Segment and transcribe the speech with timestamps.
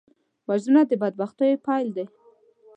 [0.47, 2.05] وژنه د بدبختیو پیل دی